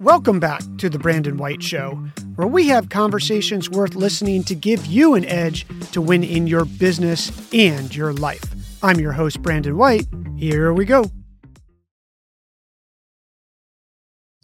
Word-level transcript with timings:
Welcome 0.00 0.40
back 0.40 0.62
to 0.78 0.88
The 0.88 0.98
Brandon 0.98 1.36
White 1.36 1.62
Show, 1.62 1.90
where 2.36 2.48
we 2.48 2.68
have 2.68 2.88
conversations 2.88 3.68
worth 3.68 3.94
listening 3.94 4.42
to 4.44 4.54
give 4.54 4.86
you 4.86 5.14
an 5.14 5.26
edge 5.26 5.66
to 5.92 6.00
win 6.00 6.24
in 6.24 6.46
your 6.46 6.64
business 6.64 7.30
and 7.52 7.94
your 7.94 8.14
life. 8.14 8.42
I'm 8.82 8.98
your 8.98 9.12
host, 9.12 9.42
Brandon 9.42 9.76
White. 9.76 10.06
Here 10.38 10.72
we 10.72 10.86
go. 10.86 11.10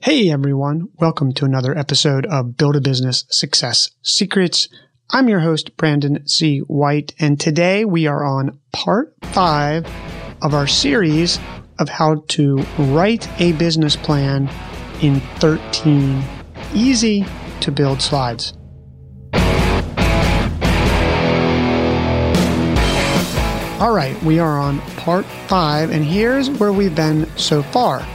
Hey 0.03 0.29
everyone, 0.31 0.91
welcome 1.01 1.33
to 1.33 1.47
another 1.47 1.75
episode 1.77 2.27
of 2.27 2.59
Build 2.59 2.77
a 2.77 2.83
Business 2.83 3.25
Success 3.31 3.93
Secrets. 4.03 4.69
I'm 5.09 5.27
your 5.27 5.41
host, 5.41 5.75
Brandon 5.79 6.29
C. 6.29 6.59
White, 6.59 7.15
and 7.19 7.41
today 7.41 7.87
we 7.87 8.07
are 8.07 8.27
on 8.27 8.61
part 8.75 9.15
five 9.23 9.91
of 10.43 10.53
our 10.53 10.67
series 10.67 11.39
of 11.79 11.89
how 11.89 12.25
to 12.29 12.59
write 12.79 13.27
a 13.41 13.53
business 13.53 13.97
plan 13.97 14.51
in 15.03 15.21
13 15.39 16.23
easy 16.75 17.25
to 17.61 17.73
build 17.73 18.03
slides. 18.03 18.53
All 23.79 23.93
right, 23.93 24.17
we 24.23 24.39
are 24.39 24.59
on 24.59 24.81
part 24.97 25.27
five, 25.49 25.91
and 25.91 26.03
here's 26.05 26.49
where 26.49 26.73
we've 26.73 26.95
been 26.95 27.29
so 27.37 27.63
far. 27.63 28.07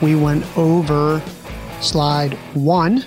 We 0.00 0.14
went 0.14 0.44
over 0.56 1.22
slide 1.82 2.32
one, 2.54 3.04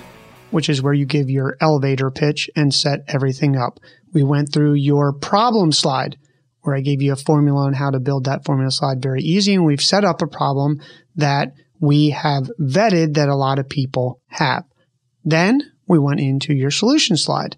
which 0.50 0.68
is 0.68 0.80
where 0.80 0.94
you 0.94 1.04
give 1.04 1.28
your 1.28 1.56
elevator 1.60 2.10
pitch 2.10 2.48
and 2.54 2.72
set 2.72 3.00
everything 3.08 3.56
up. 3.56 3.80
We 4.12 4.22
went 4.22 4.52
through 4.52 4.74
your 4.74 5.12
problem 5.12 5.72
slide, 5.72 6.16
where 6.62 6.76
I 6.76 6.80
gave 6.80 7.02
you 7.02 7.12
a 7.12 7.16
formula 7.16 7.66
on 7.66 7.72
how 7.72 7.90
to 7.90 7.98
build 7.98 8.24
that 8.24 8.44
formula 8.44 8.70
slide 8.70 9.02
very 9.02 9.22
easy. 9.22 9.54
And 9.54 9.64
we've 9.64 9.82
set 9.82 10.04
up 10.04 10.22
a 10.22 10.26
problem 10.26 10.80
that 11.16 11.54
we 11.80 12.10
have 12.10 12.50
vetted 12.60 13.14
that 13.14 13.28
a 13.28 13.34
lot 13.34 13.58
of 13.58 13.68
people 13.68 14.20
have. 14.28 14.64
Then 15.24 15.62
we 15.86 15.98
went 15.98 16.20
into 16.20 16.54
your 16.54 16.70
solution 16.70 17.16
slide 17.16 17.56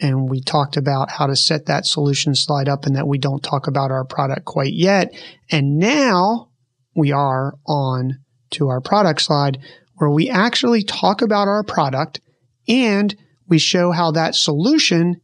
and 0.00 0.28
we 0.28 0.40
talked 0.40 0.76
about 0.76 1.10
how 1.10 1.26
to 1.26 1.36
set 1.36 1.66
that 1.66 1.86
solution 1.86 2.34
slide 2.34 2.68
up 2.68 2.86
and 2.86 2.96
that 2.96 3.06
we 3.06 3.18
don't 3.18 3.42
talk 3.42 3.66
about 3.66 3.90
our 3.90 4.04
product 4.04 4.44
quite 4.44 4.72
yet. 4.72 5.12
And 5.50 5.78
now 5.78 6.48
we 6.94 7.12
are 7.12 7.54
on 7.66 8.18
to 8.52 8.68
our 8.68 8.80
product 8.80 9.20
slide 9.20 9.58
where 9.94 10.10
we 10.10 10.30
actually 10.30 10.82
talk 10.82 11.20
about 11.22 11.48
our 11.48 11.62
product 11.62 12.20
and 12.66 13.14
we 13.46 13.58
show 13.58 13.92
how 13.92 14.12
that 14.12 14.34
solution 14.34 15.20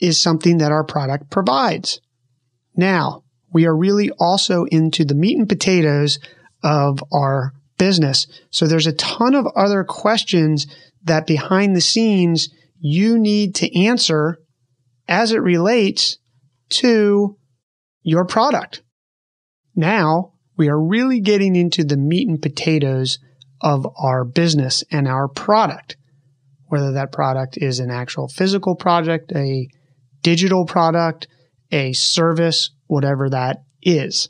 is 0.00 0.18
something 0.20 0.58
that 0.58 0.72
our 0.72 0.84
product 0.84 1.30
provides. 1.30 2.00
Now, 2.74 3.22
we 3.52 3.66
are 3.66 3.76
really 3.76 4.10
also 4.18 4.64
into 4.64 5.04
the 5.04 5.14
meat 5.14 5.36
and 5.36 5.48
potatoes 5.48 6.18
of 6.62 7.02
our 7.12 7.52
business. 7.78 8.26
So 8.50 8.66
there's 8.66 8.86
a 8.86 8.92
ton 8.92 9.34
of 9.34 9.46
other 9.56 9.84
questions 9.84 10.66
that 11.04 11.26
behind 11.26 11.74
the 11.74 11.80
scenes 11.80 12.48
you 12.78 13.18
need 13.18 13.54
to 13.56 13.80
answer 13.80 14.38
as 15.08 15.32
it 15.32 15.40
relates 15.40 16.18
to 16.70 17.36
your 18.02 18.24
product. 18.24 18.82
Now 19.74 20.32
we 20.56 20.68
are 20.68 20.80
really 20.80 21.20
getting 21.20 21.56
into 21.56 21.84
the 21.84 21.96
meat 21.96 22.28
and 22.28 22.40
potatoes 22.40 23.18
of 23.60 23.86
our 23.96 24.24
business 24.24 24.84
and 24.90 25.08
our 25.08 25.28
product, 25.28 25.96
whether 26.66 26.92
that 26.92 27.12
product 27.12 27.56
is 27.56 27.78
an 27.78 27.90
actual 27.90 28.28
physical 28.28 28.74
project, 28.74 29.32
a 29.34 29.68
digital 30.22 30.66
product, 30.66 31.28
a 31.70 31.92
service, 31.92 32.70
whatever 32.86 33.30
that 33.30 33.62
is. 33.82 34.28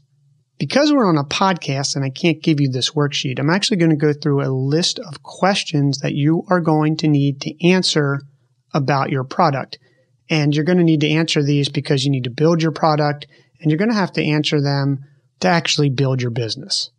Because 0.63 0.93
we're 0.93 1.09
on 1.09 1.19
a 1.19 1.25
podcast 1.25 1.97
and 1.97 2.05
I 2.05 2.11
can't 2.11 2.41
give 2.41 2.61
you 2.61 2.69
this 2.71 2.91
worksheet, 2.91 3.41
I'm 3.41 3.51
actually 3.51 3.79
going 3.79 3.91
to 3.91 3.97
go 3.97 4.13
through 4.13 4.45
a 4.45 4.55
list 4.55 5.01
of 5.01 5.21
questions 5.25 5.99
that 6.03 6.15
you 6.15 6.45
are 6.51 6.61
going 6.61 6.97
to 6.99 7.09
need 7.09 7.41
to 7.41 7.69
answer 7.69 8.21
about 8.73 9.11
your 9.11 9.25
product. 9.25 9.81
And 10.31 10.55
you're 10.55 10.65
going 10.65 10.79
to 10.79 10.85
need 10.85 11.01
to 11.01 11.11
answer 11.11 11.43
these 11.43 11.69
because 11.69 12.05
you 12.05 12.13
need 12.13 12.23
to 12.23 12.31
build 12.31 12.63
your 12.63 12.71
product 12.71 13.27
and 13.61 13.73
you're 13.73 13.79
going 13.79 13.91
to 13.91 13.97
have 13.97 14.13
to 14.13 14.25
answer 14.25 14.63
them 14.63 15.01
to 15.41 15.49
actually 15.49 15.91
build 15.91 16.23
your 16.23 16.31
business. 16.31 16.93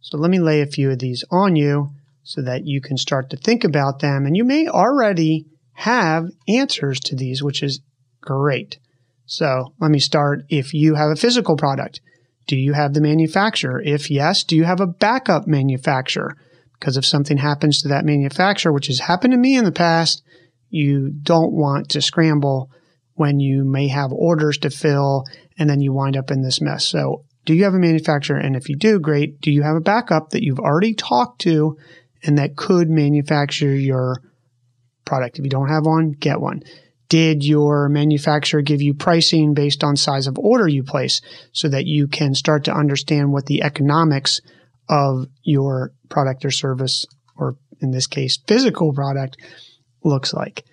So 0.00 0.16
let 0.16 0.30
me 0.30 0.38
lay 0.38 0.60
a 0.60 0.66
few 0.66 0.92
of 0.92 1.00
these 1.00 1.24
on 1.28 1.56
you 1.56 1.90
so 2.22 2.40
that 2.42 2.66
you 2.66 2.80
can 2.80 2.98
start 2.98 3.30
to 3.30 3.36
think 3.36 3.64
about 3.64 3.98
them. 3.98 4.26
And 4.26 4.36
you 4.36 4.44
may 4.44 4.68
already 4.68 5.46
have 5.72 6.28
answers 6.46 7.00
to 7.00 7.16
these, 7.16 7.42
which 7.42 7.64
is 7.64 7.80
great. 8.22 8.78
So 9.24 9.74
let 9.80 9.90
me 9.90 9.98
start. 9.98 10.44
If 10.48 10.72
you 10.72 10.94
have 10.94 11.10
a 11.10 11.16
physical 11.16 11.56
product, 11.56 12.00
do 12.46 12.56
you 12.56 12.72
have 12.72 12.94
the 12.94 13.00
manufacturer? 13.00 13.80
If 13.82 14.10
yes, 14.10 14.44
do 14.44 14.56
you 14.56 14.64
have 14.64 14.80
a 14.80 14.86
backup 14.86 15.46
manufacturer? 15.46 16.36
Because 16.78 16.96
if 16.96 17.04
something 17.04 17.38
happens 17.38 17.80
to 17.80 17.88
that 17.88 18.04
manufacturer, 18.04 18.72
which 18.72 18.86
has 18.86 19.00
happened 19.00 19.32
to 19.32 19.38
me 19.38 19.56
in 19.56 19.64
the 19.64 19.72
past, 19.72 20.22
you 20.68 21.10
don't 21.10 21.52
want 21.52 21.88
to 21.90 22.02
scramble 22.02 22.70
when 23.14 23.40
you 23.40 23.64
may 23.64 23.88
have 23.88 24.12
orders 24.12 24.58
to 24.58 24.70
fill 24.70 25.24
and 25.58 25.68
then 25.68 25.80
you 25.80 25.92
wind 25.92 26.16
up 26.16 26.30
in 26.30 26.42
this 26.42 26.60
mess. 26.60 26.84
So, 26.84 27.24
do 27.44 27.54
you 27.54 27.64
have 27.64 27.74
a 27.74 27.78
manufacturer? 27.78 28.36
And 28.36 28.56
if 28.56 28.68
you 28.68 28.76
do, 28.76 28.98
great. 28.98 29.40
Do 29.40 29.52
you 29.52 29.62
have 29.62 29.76
a 29.76 29.80
backup 29.80 30.30
that 30.30 30.42
you've 30.44 30.58
already 30.58 30.94
talked 30.94 31.40
to 31.42 31.78
and 32.24 32.36
that 32.38 32.56
could 32.56 32.90
manufacture 32.90 33.74
your 33.74 34.20
product? 35.04 35.38
If 35.38 35.44
you 35.44 35.50
don't 35.50 35.68
have 35.68 35.86
one, 35.86 36.10
get 36.10 36.40
one. 36.40 36.62
Did 37.08 37.44
your 37.44 37.88
manufacturer 37.88 38.62
give 38.62 38.82
you 38.82 38.94
pricing 38.94 39.54
based 39.54 39.84
on 39.84 39.96
size 39.96 40.26
of 40.26 40.38
order 40.38 40.66
you 40.66 40.82
place 40.82 41.20
so 41.52 41.68
that 41.68 41.86
you 41.86 42.08
can 42.08 42.34
start 42.34 42.64
to 42.64 42.74
understand 42.74 43.32
what 43.32 43.46
the 43.46 43.62
economics 43.62 44.40
of 44.88 45.26
your 45.42 45.92
product 46.08 46.44
or 46.44 46.50
service, 46.50 47.06
or 47.36 47.56
in 47.80 47.92
this 47.92 48.06
case, 48.06 48.38
physical 48.46 48.92
product, 48.92 49.36
looks 50.02 50.34
like? 50.34 50.64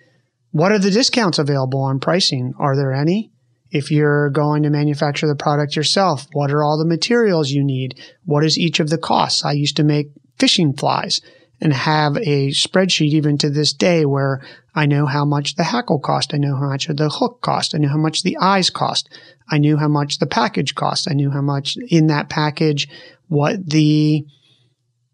What 0.50 0.72
are 0.72 0.78
the 0.78 0.90
discounts 0.90 1.38
available 1.38 1.80
on 1.80 2.00
pricing? 2.00 2.54
Are 2.58 2.76
there 2.76 2.92
any? 2.92 3.30
If 3.70 3.90
you're 3.90 4.30
going 4.30 4.62
to 4.62 4.70
manufacture 4.70 5.26
the 5.26 5.34
product 5.34 5.74
yourself, 5.74 6.26
what 6.32 6.52
are 6.52 6.62
all 6.62 6.78
the 6.78 6.84
materials 6.84 7.50
you 7.50 7.64
need? 7.64 8.00
What 8.24 8.44
is 8.44 8.58
each 8.58 8.78
of 8.78 8.88
the 8.88 8.98
costs? 8.98 9.44
I 9.44 9.52
used 9.52 9.76
to 9.76 9.84
make 9.84 10.10
fishing 10.38 10.72
flies 10.72 11.20
and 11.60 11.72
have 11.72 12.16
a 12.16 12.48
spreadsheet 12.50 13.10
even 13.10 13.38
to 13.38 13.50
this 13.50 13.72
day 13.72 14.04
where 14.04 14.42
I 14.74 14.86
know 14.86 15.06
how 15.06 15.24
much 15.24 15.54
the 15.54 15.64
hackle 15.64 16.00
cost. 16.00 16.34
I 16.34 16.38
know 16.38 16.56
how 16.56 16.68
much 16.68 16.86
the 16.86 17.08
hook 17.08 17.40
cost. 17.40 17.74
I 17.74 17.78
know 17.78 17.88
how 17.88 17.96
much 17.96 18.22
the 18.22 18.36
eyes 18.38 18.70
cost. 18.70 19.08
I 19.48 19.58
knew 19.58 19.76
how 19.76 19.88
much 19.88 20.18
the 20.18 20.26
package 20.26 20.74
cost. 20.74 21.08
I 21.08 21.14
knew 21.14 21.30
how 21.30 21.42
much 21.42 21.76
in 21.88 22.08
that 22.08 22.28
package, 22.28 22.88
what 23.28 23.68
the 23.68 24.24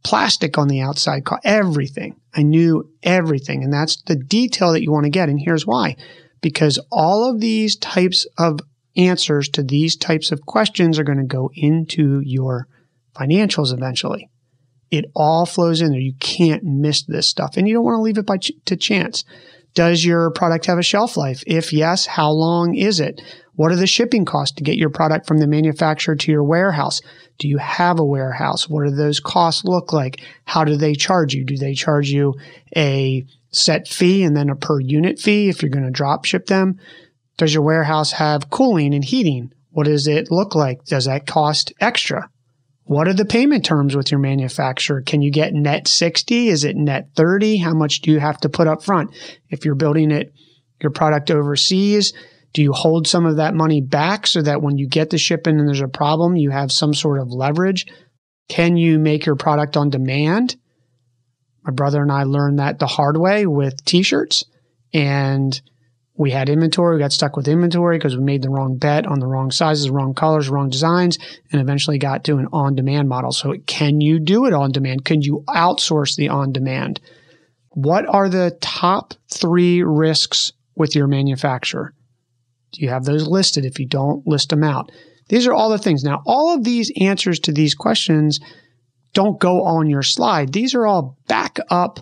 plastic 0.03 0.57
on 0.57 0.69
the 0.69 0.81
outside 0.81 1.25
cost, 1.25 1.43
everything. 1.45 2.17
I 2.35 2.43
knew 2.43 2.91
everything. 3.03 3.63
And 3.63 3.73
that's 3.73 4.03
the 4.03 4.17
detail 4.17 4.73
that 4.73 4.83
you 4.83 4.93
want 4.93 5.05
to 5.05 5.11
get. 5.11 5.29
And 5.29 5.39
here's 5.39 5.67
why. 5.67 5.97
Because 6.41 6.79
all 6.91 7.29
of 7.29 7.41
these 7.41 7.77
types 7.77 8.27
of 8.39 8.61
answers 8.97 9.49
to 9.51 9.63
these 9.63 9.97
types 9.97 10.33
of 10.33 10.47
questions 10.47 10.99
are 10.99 11.05
going 11.05 11.19
to 11.19 11.25
go 11.25 11.51
into 11.55 12.21
your 12.25 12.67
financials 13.15 13.73
eventually. 13.73 14.29
It 14.91 15.07
all 15.15 15.47
flows 15.47 15.81
in 15.81 15.91
there. 15.91 16.01
You 16.01 16.15
can't 16.19 16.65
miss 16.65 17.03
this 17.03 17.29
stuff 17.29 17.57
and 17.57 17.69
you 17.69 17.75
don't 17.75 17.85
want 17.85 17.97
to 17.97 18.03
leave 18.03 18.19
it 18.19 18.27
by 18.27 18.39
ch- 18.39 18.53
to 18.67 18.77
chance. 18.77 19.25
Does 19.75 20.05
your 20.05 20.31
product 20.33 20.67
have 20.67 20.79
a 20.79 20.83
shelf 20.83 21.17
life? 21.17 21.45
If 21.47 21.73
yes, 21.73 22.07
how 22.07 22.31
long 22.31 22.75
is 22.75 22.99
it? 22.99 23.23
What 23.55 23.71
are 23.71 23.77
the 23.77 23.87
shipping 23.87 24.25
costs 24.25 24.57
to 24.57 24.65
get 24.65 24.79
your 24.79 24.91
product 24.91 25.27
from 25.27 25.39
the 25.39 25.47
manufacturer 25.47 26.17
to 26.17 26.33
your 26.33 26.43
warehouse? 26.43 27.01
Do 27.39 27.47
you 27.47 27.59
have 27.59 28.01
a 28.01 28.05
warehouse? 28.05 28.69
What 28.69 28.85
do 28.85 28.91
those 28.91 29.21
costs 29.21 29.65
look 29.65 29.93
like? 29.93 30.23
How 30.45 30.65
do 30.65 30.77
they 30.77 30.95
charge 30.95 31.35
you? 31.35 31.45
Do 31.45 31.57
they 31.57 31.75
charge 31.75 32.11
you 32.11 32.35
a 32.77 33.25
set 33.51 33.87
fee 33.87 34.25
and 34.25 34.37
then 34.37 34.51
a 34.51 34.57
per 34.57 34.81
unit 34.81 35.19
fee 35.19 35.49
if 35.49 35.63
you're 35.63 35.71
going 35.71 35.85
to 35.85 35.91
drop 35.91 36.25
ship 36.25 36.47
them? 36.47 36.79
Does 37.37 37.55
your 37.55 37.63
warehouse 37.63 38.13
have 38.13 38.51
cooling 38.51 38.95
and 38.95 39.05
heating? 39.05 39.53
What 39.71 39.87
does 39.87 40.07
it 40.07 40.31
look 40.31 40.55
like? 40.55 40.85
Does 40.85 41.05
that 41.05 41.27
cost 41.27 41.73
extra? 41.81 42.29
What 42.91 43.07
are 43.07 43.15
the 43.15 43.25
payment 43.25 43.65
terms 43.65 43.95
with 43.95 44.11
your 44.11 44.19
manufacturer? 44.19 45.01
Can 45.01 45.23
you 45.23 45.31
get 45.31 45.55
net 45.55 45.87
60? 45.87 46.49
Is 46.49 46.65
it 46.65 46.75
net 46.75 47.11
30? 47.15 47.59
How 47.59 47.73
much 47.73 48.01
do 48.01 48.11
you 48.11 48.19
have 48.19 48.39
to 48.39 48.49
put 48.49 48.67
up 48.67 48.83
front? 48.83 49.15
If 49.49 49.65
you're 49.65 49.77
building 49.77 50.11
it, 50.11 50.35
your 50.83 50.91
product 50.91 51.31
overseas, 51.31 52.13
do 52.53 52.63
you 52.63 52.73
hold 52.73 53.07
some 53.07 53.27
of 53.27 53.37
that 53.37 53.55
money 53.55 53.81
back 53.81 54.27
so 54.27 54.43
that 54.43 54.61
when 54.61 54.77
you 54.77 54.89
get 54.89 55.11
the 55.11 55.19
shipping 55.19 55.61
and 55.61 55.69
there's 55.69 55.81
a 55.81 55.87
problem, 55.87 56.35
you 56.35 56.51
have 56.51 56.73
some 56.73 56.93
sort 56.93 57.21
of 57.21 57.31
leverage? 57.31 57.87
Can 58.49 58.77
you 58.77 58.99
make 58.99 59.25
your 59.25 59.37
product 59.37 59.77
on 59.77 59.91
demand? 59.91 60.57
My 61.63 61.71
brother 61.71 62.03
and 62.03 62.11
I 62.11 62.25
learned 62.25 62.59
that 62.59 62.81
the 62.81 62.89
hard 62.89 63.17
way 63.17 63.47
with 63.47 63.85
t-shirts 63.85 64.47
and 64.93 65.63
we 66.21 66.31
had 66.31 66.51
inventory. 66.51 66.97
We 66.97 67.01
got 67.01 67.15
stuck 67.15 67.35
with 67.35 67.49
inventory 67.49 67.97
because 67.97 68.15
we 68.15 68.23
made 68.23 68.43
the 68.43 68.51
wrong 68.51 68.77
bet 68.77 69.07
on 69.07 69.21
the 69.21 69.27
wrong 69.27 69.51
sizes, 69.51 69.89
wrong 69.89 70.13
colors, 70.13 70.51
wrong 70.51 70.69
designs, 70.69 71.19
and 71.51 71.63
eventually 71.63 71.97
got 71.97 72.25
to 72.25 72.37
an 72.37 72.47
on 72.53 72.75
demand 72.75 73.09
model. 73.09 73.33
So, 73.33 73.55
can 73.67 74.03
you 74.03 74.21
do 74.21 74.45
it 74.45 74.53
on 74.53 74.71
demand? 74.71 75.07
Can 75.07 75.23
you 75.23 75.43
outsource 75.49 76.17
the 76.17 76.29
on 76.29 76.53
demand? 76.53 77.01
What 77.71 78.05
are 78.07 78.29
the 78.29 78.55
top 78.61 79.15
three 79.33 79.83
risks 79.83 80.53
with 80.77 80.95
your 80.95 81.07
manufacturer? 81.07 81.95
Do 82.73 82.83
you 82.83 82.91
have 82.91 83.05
those 83.05 83.27
listed? 83.27 83.65
If 83.65 83.81
you 83.81 83.87
don't, 83.87 84.27
list 84.27 84.51
them 84.51 84.63
out. 84.63 84.93
These 85.31 85.47
are 85.47 85.55
all 85.55 85.71
the 85.71 85.79
things. 85.79 86.05
Now, 86.05 86.23
all 86.27 86.55
of 86.55 86.65
these 86.65 86.93
answers 87.01 87.41
to 87.41 87.53
these 87.53 87.75
questions 87.75 88.41
don't 89.15 89.41
go 89.41 89.63
on 89.65 89.89
your 89.89 90.03
slide. 90.03 90.53
These 90.53 90.75
are 90.75 90.87
all 90.87 91.17
backup 91.29 92.01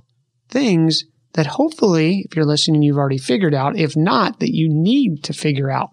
things 0.48 1.04
that 1.38 1.46
hopefully, 1.46 2.26
if 2.29 2.35
you're 2.35 2.44
listening, 2.44 2.82
you've 2.82 2.96
already 2.96 3.17
figured 3.17 3.55
out. 3.55 3.79
If 3.79 3.96
not, 3.96 4.40
that 4.40 4.52
you 4.52 4.69
need 4.69 5.23
to 5.23 5.32
figure 5.32 5.70
out. 5.70 5.90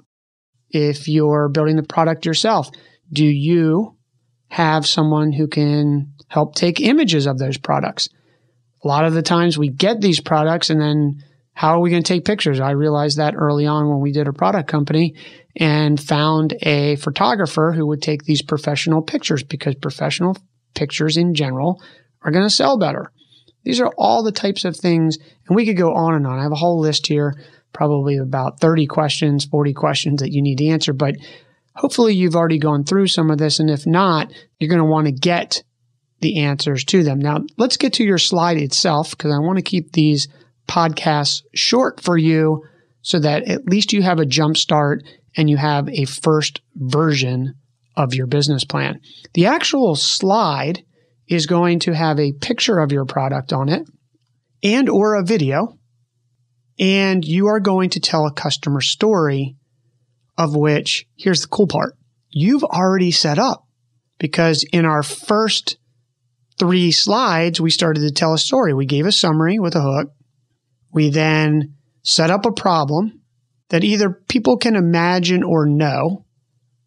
If 0.72 1.08
you're 1.08 1.50
building 1.50 1.76
the 1.76 1.84
product 1.84 2.26
yourself, 2.26 2.72
do 3.14 3.24
you 3.24 3.96
have 4.48 4.88
someone 4.88 5.32
who 5.32 5.48
can 5.48 6.16
help 6.30 6.56
take 6.56 6.82
images 6.82 7.28
of 7.28 7.38
those 7.38 7.60
products? 7.60 8.10
A 8.84 8.88
lot 8.88 9.06
of 9.06 9.14
the 9.14 9.22
times 9.22 9.56
we 9.56 9.70
get 9.70 10.02
these 10.02 10.20
products 10.20 10.72
and 10.72 10.82
then 10.82 11.22
how 11.54 11.76
are 11.76 11.80
we 11.80 11.92
going 11.92 12.02
to 12.02 12.14
take 12.14 12.26
pictures? 12.26 12.60
I 12.60 12.72
realized 12.72 13.20
that 13.20 13.36
early 13.38 13.68
on 13.68 13.88
when 13.88 14.00
we 14.00 14.12
did 14.12 14.28
a 14.28 14.34
product 14.34 14.68
company 14.68 15.14
and 15.56 16.02
found 16.02 16.58
a 16.64 16.96
photographer 16.96 17.72
who 17.72 17.86
would 17.86 18.02
take 18.02 18.24
these 18.24 18.42
professional 18.42 19.04
pictures 19.04 19.44
because 19.44 19.76
professional 19.76 20.36
pictures 20.74 21.18
in 21.18 21.36
general 21.36 21.84
are 22.24 22.32
going 22.32 22.48
to 22.48 22.50
sell 22.50 22.80
better. 22.80 23.12
These 23.66 23.82
are 23.82 23.92
all 23.98 24.24
the 24.24 24.32
types 24.32 24.64
of 24.64 24.78
things, 24.78 25.18
and 25.48 25.56
we 25.56 25.66
could 25.66 25.78
go 25.78 25.94
on 25.94 26.14
and 26.14 26.26
on. 26.26 26.40
I 26.40 26.44
have 26.44 26.52
a 26.52 26.56
whole 26.56 26.80
list 26.80 27.08
here, 27.08 27.36
probably 27.74 28.18
about 28.18 28.60
30 28.60 28.86
questions, 28.86 29.44
40 29.44 29.74
questions 29.74 30.22
that 30.22 30.32
you 30.32 30.42
need 30.42 30.60
to 30.60 30.68
answer, 30.68 30.94
but 30.94 31.16
hopefully 31.76 32.14
you've 32.14 32.36
already 32.36 32.60
gone 32.60 32.84
through 32.84 33.08
some 33.08 33.30
of 33.30 33.38
this. 33.38 33.60
And 33.60 33.70
if 33.70 33.86
not, 33.86 34.32
you're 34.60 34.70
going 34.70 34.80
to 34.80 34.86
want 34.86 35.08
to 35.08 35.12
get 35.12 35.64
the 36.22 36.40
answers 36.40 36.84
to 36.86 37.04
them. 37.04 37.20
Now, 37.20 37.40
let's 37.58 37.78
get 37.78 37.94
to 37.94 38.04
your 38.04 38.18
slide 38.18 38.58
itself 38.58 39.12
because 39.12 39.34
I 39.34 39.40
want 39.40 39.58
to 39.58 39.64
keep 39.64 39.92
these 39.92 40.28
podcasts 40.68 41.44
short 41.54 42.00
for 42.00 42.18
you 42.18 42.64
so 43.02 43.20
that 43.20 43.48
at 43.48 43.66
least 43.68 43.94
you 43.94 44.02
have 44.02 44.20
a 44.20 44.26
jump 44.26 44.58
start 44.58 45.04
and 45.36 45.50
you 45.50 45.58
have 45.58 45.90
a 45.90 46.06
first 46.06 46.62
version 46.76 47.56
of 47.96 48.14
your 48.14 48.28
business 48.28 48.64
plan. 48.64 49.02
The 49.34 49.46
actual 49.46 49.96
slide 49.96 50.84
is 51.28 51.46
going 51.46 51.80
to 51.80 51.94
have 51.94 52.20
a 52.20 52.34
picture 52.34 52.80
of 52.80 52.92
your 52.92 53.06
product 53.06 53.54
on 53.54 53.70
it 53.70 53.88
and 54.64 54.90
or 54.90 55.16
a 55.16 55.24
video 55.24 55.78
and 56.78 57.26
you 57.26 57.48
are 57.48 57.60
going 57.60 57.90
to 57.92 58.00
tell 58.00 58.26
a 58.26 58.34
customer 58.34 58.82
story 58.82 59.56
of 60.38 60.56
which 60.56 61.08
here's 61.16 61.42
the 61.42 61.48
cool 61.48 61.68
part. 61.68 61.96
You've 62.30 62.64
already 62.64 63.12
set 63.12 63.40
up 63.40 63.66
because 64.20 64.64
in 64.74 64.86
our 64.86 65.04
first 65.04 65.78
three 66.60 66.92
slides, 66.92 67.60
we 67.62 67.70
started 67.70 68.02
to 68.02 68.12
tell 68.12 68.34
a 68.34 68.38
story. 68.38 68.74
We 68.74 68.86
gave 68.86 69.06
a 69.06 69.12
summary 69.12 69.60
with 69.60 69.76
a 69.76 69.82
hook. 69.82 70.12
We 70.92 71.10
then 71.10 71.76
set 72.04 72.30
up 72.30 72.46
a 72.46 72.52
problem 72.52 73.22
that 73.70 73.84
either 73.84 74.10
people 74.10 74.58
can 74.58 74.76
imagine 74.76 75.44
or 75.44 75.66
know. 75.66 76.26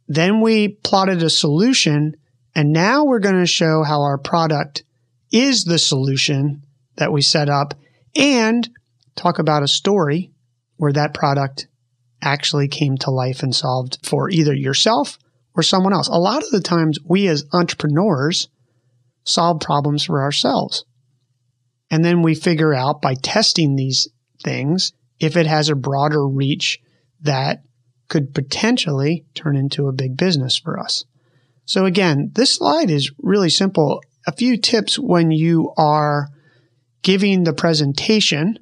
Then 0.07 0.41
we 0.41 0.69
plotted 0.69 1.23
a 1.23 1.31
solution. 1.31 2.15
And 2.59 2.73
now 2.73 3.05
we're 3.05 3.21
going 3.21 3.39
to 3.39 3.47
show 3.47 3.85
how 3.85 4.01
our 4.01 4.19
product 4.19 4.83
is 5.31 5.63
the 5.63 5.79
solution 5.79 6.65
that 6.97 7.13
we 7.13 7.23
set 7.23 7.49
up 7.49 7.75
and 8.17 8.69
talk 9.15 9.39
about 9.39 9.63
a 9.63 9.69
story 9.69 10.33
where 10.77 10.93
that 10.93 11.15
product 11.15 11.69
actually 12.21 12.67
came 12.67 12.97
to 12.97 13.13
life 13.13 13.45
and 13.45 13.55
solved 13.55 14.05
for 14.05 14.29
either 14.29 14.53
yourself 14.53 15.21
or 15.55 15.63
someone 15.63 15.93
else. 15.93 16.09
A 16.09 16.19
lot 16.19 16.43
of 16.43 16.51
the 16.51 16.61
times 16.61 16.99
we 17.05 17.29
as 17.29 17.45
entrepreneurs 17.53 18.49
solve 19.23 19.61
problems 19.61 20.03
for 20.03 20.21
ourselves. 20.21 20.85
And 21.93 22.05
then 22.05 22.23
we 22.23 22.35
figure 22.35 22.75
out 22.75 23.01
by 23.01 23.15
testing 23.15 23.77
these 23.77 24.09
things 24.43 24.93
if 25.21 25.37
it 25.37 25.47
has 25.47 25.69
a 25.69 25.77
broader 25.77 26.27
reach 26.27 26.81
that 27.21 27.63
could 28.09 28.35
potentially 28.35 29.27
turn 29.37 29.55
into 29.55 29.87
a 29.87 29.93
big 29.93 30.17
business 30.17 30.59
for 30.59 30.77
us. 30.77 31.05
So 31.69 31.85
again, 31.85 32.31
this 32.35 32.55
slide 32.55 32.91
is 32.91 33.13
really 33.19 33.51
simple. 33.51 34.01
A 34.27 34.33
few 34.33 34.57
tips 34.57 34.99
when 34.99 35.31
you 35.31 35.73
are 35.77 36.29
giving 37.03 37.45
the 37.45 37.53
presentation 37.53 38.59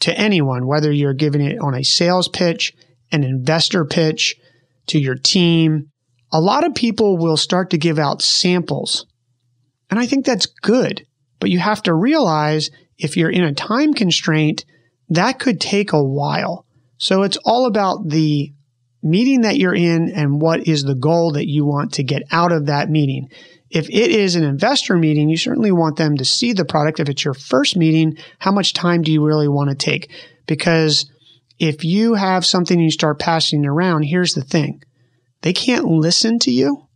to 0.00 0.16
anyone, 0.16 0.66
whether 0.66 0.92
you're 0.92 1.14
giving 1.14 1.40
it 1.40 1.58
on 1.58 1.74
a 1.74 1.82
sales 1.82 2.28
pitch, 2.28 2.72
an 3.12 3.24
investor 3.24 3.84
pitch, 3.84 4.36
to 4.86 4.98
your 4.98 5.16
team. 5.16 5.90
A 6.32 6.40
lot 6.40 6.64
of 6.64 6.74
people 6.74 7.18
will 7.18 7.36
start 7.36 7.70
to 7.70 7.78
give 7.78 7.98
out 7.98 8.22
samples 8.22 9.04
and 9.90 9.98
I 9.98 10.06
think 10.06 10.24
that's 10.24 10.46
good. 10.46 11.06
But 11.40 11.50
you 11.50 11.58
have 11.58 11.82
to 11.84 11.94
realize 11.94 12.70
if 12.98 13.16
you're 13.16 13.30
in 13.30 13.44
a 13.44 13.54
time 13.54 13.94
constraint, 13.94 14.64
that 15.08 15.38
could 15.38 15.60
take 15.60 15.92
a 15.92 16.02
while. 16.02 16.66
So 16.98 17.22
it's 17.22 17.38
all 17.44 17.66
about 17.66 18.08
the 18.08 18.52
meeting 19.02 19.42
that 19.42 19.58
you're 19.58 19.74
in 19.74 20.10
and 20.10 20.40
what 20.40 20.66
is 20.66 20.82
the 20.82 20.94
goal 20.94 21.32
that 21.32 21.48
you 21.48 21.64
want 21.64 21.94
to 21.94 22.02
get 22.02 22.22
out 22.30 22.52
of 22.52 22.66
that 22.66 22.90
meeting. 22.90 23.28
If 23.70 23.88
it 23.88 24.10
is 24.10 24.34
an 24.34 24.44
investor 24.44 24.96
meeting, 24.96 25.28
you 25.28 25.36
certainly 25.36 25.72
want 25.72 25.96
them 25.96 26.16
to 26.16 26.24
see 26.24 26.52
the 26.52 26.64
product. 26.64 27.00
If 27.00 27.08
it's 27.08 27.24
your 27.24 27.34
first 27.34 27.76
meeting, 27.76 28.16
how 28.38 28.50
much 28.50 28.72
time 28.72 29.02
do 29.02 29.12
you 29.12 29.24
really 29.24 29.48
want 29.48 29.70
to 29.70 29.76
take? 29.76 30.10
Because 30.46 31.10
if 31.58 31.84
you 31.84 32.14
have 32.14 32.46
something 32.46 32.80
you 32.80 32.90
start 32.90 33.18
passing 33.18 33.66
around, 33.66 34.04
here's 34.04 34.34
the 34.34 34.42
thing. 34.42 34.82
They 35.42 35.52
can't 35.52 35.84
listen 35.84 36.38
to 36.40 36.50
you 36.50 36.86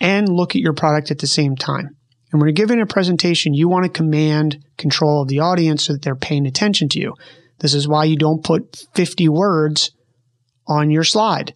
and 0.00 0.28
look 0.28 0.54
at 0.54 0.62
your 0.62 0.74
product 0.74 1.10
at 1.10 1.18
the 1.18 1.26
same 1.26 1.56
time. 1.56 1.96
And 2.30 2.40
when 2.40 2.48
you're 2.48 2.52
giving 2.52 2.80
a 2.80 2.86
presentation, 2.86 3.54
you 3.54 3.68
want 3.68 3.84
to 3.84 3.90
command 3.90 4.62
control 4.76 5.22
of 5.22 5.28
the 5.28 5.40
audience 5.40 5.84
so 5.84 5.94
that 5.94 6.02
they're 6.02 6.14
paying 6.14 6.46
attention 6.46 6.88
to 6.90 7.00
you. 7.00 7.14
This 7.58 7.74
is 7.74 7.88
why 7.88 8.04
you 8.04 8.16
don't 8.16 8.44
put 8.44 8.84
50 8.94 9.28
words 9.28 9.90
on 10.66 10.90
your 10.90 11.04
slide. 11.04 11.54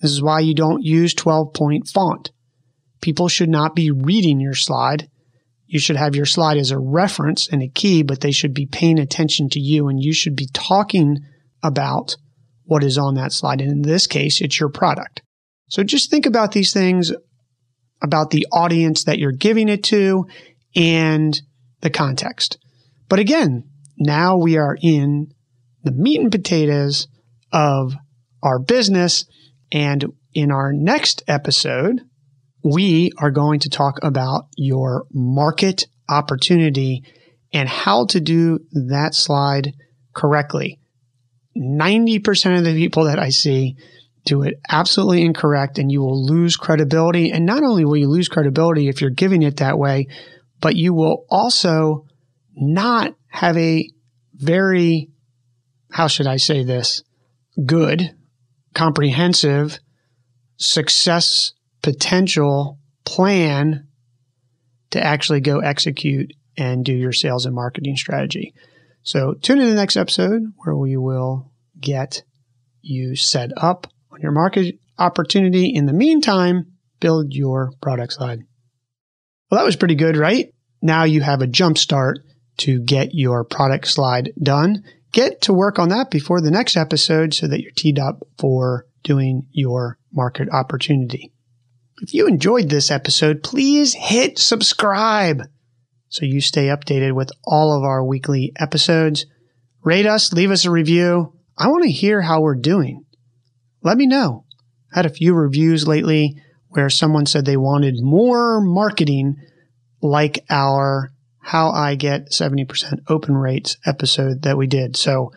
This 0.00 0.10
is 0.10 0.22
why 0.22 0.40
you 0.40 0.54
don't 0.54 0.82
use 0.82 1.14
12 1.14 1.52
point 1.54 1.88
font. 1.88 2.30
People 3.00 3.28
should 3.28 3.48
not 3.48 3.74
be 3.74 3.90
reading 3.90 4.40
your 4.40 4.54
slide. 4.54 5.08
You 5.66 5.78
should 5.78 5.96
have 5.96 6.16
your 6.16 6.26
slide 6.26 6.56
as 6.56 6.70
a 6.70 6.78
reference 6.78 7.48
and 7.48 7.62
a 7.62 7.68
key, 7.68 8.02
but 8.02 8.20
they 8.20 8.32
should 8.32 8.54
be 8.54 8.66
paying 8.66 8.98
attention 8.98 9.48
to 9.50 9.60
you 9.60 9.88
and 9.88 10.02
you 10.02 10.12
should 10.12 10.34
be 10.34 10.48
talking 10.52 11.18
about 11.62 12.16
what 12.64 12.84
is 12.84 12.98
on 12.98 13.14
that 13.14 13.32
slide. 13.32 13.60
And 13.60 13.70
in 13.70 13.82
this 13.82 14.06
case, 14.06 14.40
it's 14.40 14.58
your 14.58 14.70
product. 14.70 15.22
So 15.68 15.82
just 15.82 16.10
think 16.10 16.26
about 16.26 16.52
these 16.52 16.72
things 16.72 17.12
about 18.00 18.30
the 18.30 18.46
audience 18.52 19.04
that 19.04 19.18
you're 19.18 19.32
giving 19.32 19.68
it 19.68 19.84
to 19.84 20.26
and 20.76 21.40
the 21.80 21.90
context. 21.90 22.58
But 23.08 23.18
again, 23.18 23.64
now 23.98 24.36
we 24.36 24.56
are 24.56 24.76
in 24.80 25.32
the 25.82 25.92
meat 25.92 26.20
and 26.20 26.30
potatoes 26.30 27.08
of 27.52 27.94
our 28.42 28.58
business. 28.58 29.24
And 29.72 30.04
in 30.34 30.50
our 30.50 30.72
next 30.72 31.22
episode, 31.28 32.00
we 32.62 33.12
are 33.18 33.30
going 33.30 33.60
to 33.60 33.70
talk 33.70 33.98
about 34.02 34.48
your 34.56 35.06
market 35.12 35.86
opportunity 36.08 37.04
and 37.52 37.68
how 37.68 38.06
to 38.06 38.20
do 38.20 38.60
that 38.72 39.14
slide 39.14 39.74
correctly. 40.14 40.80
90% 41.56 42.58
of 42.58 42.64
the 42.64 42.74
people 42.74 43.04
that 43.04 43.18
I 43.18 43.30
see 43.30 43.76
do 44.24 44.42
it 44.42 44.60
absolutely 44.68 45.22
incorrect 45.22 45.78
and 45.78 45.90
you 45.90 46.00
will 46.00 46.24
lose 46.24 46.56
credibility. 46.56 47.30
And 47.30 47.46
not 47.46 47.62
only 47.62 47.84
will 47.84 47.96
you 47.96 48.08
lose 48.08 48.28
credibility 48.28 48.88
if 48.88 49.00
you're 49.00 49.10
giving 49.10 49.42
it 49.42 49.56
that 49.56 49.78
way, 49.78 50.08
but 50.60 50.76
you 50.76 50.92
will 50.92 51.24
also 51.30 52.06
not 52.54 53.14
have 53.28 53.56
a 53.56 53.88
very, 54.34 55.10
how 55.90 56.08
should 56.08 56.26
I 56.26 56.36
say 56.36 56.64
this, 56.64 57.02
good, 57.64 58.14
comprehensive 58.78 59.80
success 60.56 61.52
potential 61.82 62.78
plan 63.04 63.88
to 64.90 65.02
actually 65.02 65.40
go 65.40 65.58
execute 65.58 66.32
and 66.56 66.84
do 66.84 66.92
your 66.92 67.12
sales 67.12 67.44
and 67.44 67.56
marketing 67.56 67.96
strategy. 67.96 68.54
So 69.02 69.34
tune 69.34 69.58
in 69.58 69.64
to 69.64 69.70
the 69.70 69.76
next 69.76 69.96
episode 69.96 70.42
where 70.58 70.76
we 70.76 70.96
will 70.96 71.50
get 71.80 72.22
you 72.80 73.16
set 73.16 73.50
up 73.56 73.88
on 74.12 74.20
your 74.20 74.30
market 74.30 74.78
opportunity. 74.96 75.74
In 75.74 75.86
the 75.86 75.92
meantime, 75.92 76.66
build 77.00 77.34
your 77.34 77.72
product 77.80 78.12
slide. 78.12 78.44
Well, 79.50 79.58
that 79.58 79.66
was 79.66 79.76
pretty 79.76 79.96
good, 79.96 80.16
right? 80.16 80.54
Now 80.80 81.02
you 81.02 81.20
have 81.20 81.42
a 81.42 81.48
jump 81.48 81.78
start 81.78 82.20
to 82.58 82.80
get 82.80 83.12
your 83.12 83.42
product 83.42 83.88
slide 83.88 84.32
done. 84.40 84.84
Get 85.12 85.42
to 85.42 85.52
work 85.52 85.78
on 85.78 85.88
that 85.88 86.10
before 86.10 86.40
the 86.40 86.50
next 86.50 86.76
episode 86.76 87.34
so 87.34 87.48
that 87.48 87.60
you're 87.62 87.72
teed 87.72 87.98
up 87.98 88.22
for 88.38 88.86
doing 89.02 89.46
your 89.50 89.98
market 90.12 90.48
opportunity. 90.50 91.32
If 92.00 92.14
you 92.14 92.26
enjoyed 92.26 92.68
this 92.68 92.90
episode, 92.90 93.42
please 93.42 93.94
hit 93.94 94.38
subscribe 94.38 95.42
so 96.08 96.24
you 96.24 96.40
stay 96.40 96.66
updated 96.66 97.14
with 97.14 97.30
all 97.44 97.76
of 97.76 97.84
our 97.84 98.04
weekly 98.04 98.52
episodes. 98.58 99.26
Rate 99.82 100.06
us, 100.06 100.32
leave 100.32 100.50
us 100.50 100.64
a 100.64 100.70
review. 100.70 101.34
I 101.56 101.68
want 101.68 101.84
to 101.84 101.90
hear 101.90 102.20
how 102.22 102.40
we're 102.40 102.54
doing 102.54 103.04
let 103.82 103.96
me 103.96 104.06
know. 104.06 104.44
I 104.92 104.98
had 104.98 105.06
a 105.06 105.10
few 105.10 105.34
reviews 105.34 105.86
lately 105.86 106.40
where 106.68 106.90
someone 106.90 107.26
said 107.26 107.44
they 107.44 107.56
wanted 107.56 107.94
more 108.00 108.60
marketing 108.60 109.36
like 110.02 110.44
our 110.50 111.10
How 111.48 111.70
I 111.70 111.94
Get 111.94 112.30
70% 112.30 113.04
Open 113.08 113.34
Rates 113.34 113.78
episode 113.86 114.42
that 114.42 114.58
we 114.58 114.66
did. 114.66 114.96
So 114.96 115.32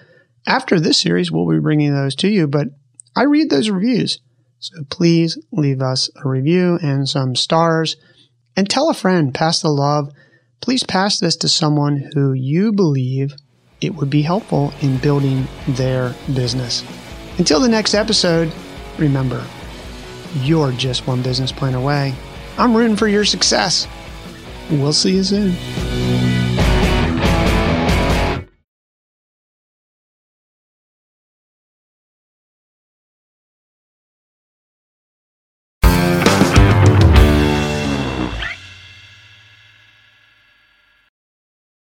after 0.45 0.77
this 0.77 0.97
series, 0.97 1.31
we'll 1.31 1.49
be 1.49 1.59
bringing 1.59 1.93
those 1.93 2.15
to 2.15 2.27
you, 2.27 2.47
but 2.47 2.67
I 3.15 3.23
read 3.23 3.49
those 3.49 3.69
reviews. 3.69 4.19
So 4.59 4.83
please 4.89 5.37
leave 5.53 5.81
us 5.81 6.09
a 6.21 6.27
review 6.27 6.77
and 6.81 7.07
some 7.07 7.35
stars 7.35 7.95
And 8.55 8.69
tell 8.69 8.89
a 8.89 8.93
friend, 8.93 9.33
pass 9.33 9.61
the 9.61 9.69
love. 9.69 10.11
Please 10.61 10.83
pass 10.83 11.19
this 11.19 11.35
to 11.37 11.47
someone 11.47 12.11
who 12.13 12.33
you 12.33 12.71
believe 12.71 13.33
it 13.79 13.95
would 13.95 14.09
be 14.09 14.21
helpful 14.21 14.73
in 14.81 14.97
building 14.97 15.47
their 15.69 16.13
business. 16.33 16.83
Until 17.37 17.59
the 17.59 17.69
next 17.69 17.93
episode, 17.93 18.51
remember, 18.97 19.43
you're 20.41 20.71
just 20.73 21.07
one 21.07 21.21
business 21.21 21.51
plan 21.51 21.73
away. 21.73 22.13
I'm 22.57 22.75
rooting 22.75 22.97
for 22.97 23.07
your 23.07 23.25
success. 23.25 23.87
We'll 24.69 24.93
see 24.93 25.15
you 25.15 25.23
soon. 25.23 25.55